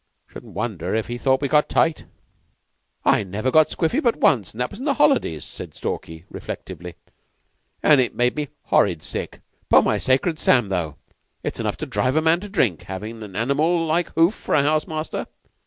'Shouldn't 0.27 0.55
wonder 0.55 0.95
if 0.95 1.05
he 1.05 1.19
thought 1.19 1.41
we 1.41 1.47
got 1.47 1.69
tight." 1.69 2.05
"I 3.05 3.23
never 3.23 3.51
got 3.51 3.69
squiffy 3.69 3.99
but 4.01 4.15
once 4.15 4.51
that 4.51 4.71
was 4.71 4.79
in 4.79 4.85
the 4.85 4.95
holidays," 4.95 5.43
said 5.45 5.75
Stalky, 5.75 6.25
reflectively; 6.31 6.95
"an' 7.83 7.99
it 7.99 8.15
made 8.15 8.35
me 8.35 8.47
horrid 8.63 9.03
sick. 9.03 9.41
'Pon 9.69 9.83
my 9.83 9.99
sacred 9.99 10.39
Sam, 10.39 10.69
though, 10.69 10.95
it's 11.43 11.59
enough 11.59 11.77
to 11.77 11.85
drive 11.85 12.15
a 12.15 12.21
man 12.23 12.39
to 12.39 12.49
drink, 12.49 12.81
havin' 12.81 13.21
an 13.21 13.35
animal 13.35 13.85
like 13.85 14.11
Hoof 14.15 14.33
for 14.33 14.55
house 14.55 14.87
master." 14.87 15.27